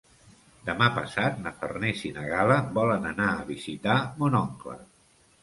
Demà 0.69 0.85
passat 0.95 1.37
na 1.47 1.53
Farners 1.59 2.01
i 2.09 2.11
na 2.15 2.23
Gal·la 2.31 2.57
volen 2.79 3.07
anar 3.11 3.29
a 3.35 3.45
visitar 3.53 4.01
mon 4.25 4.41
oncle. 4.43 4.77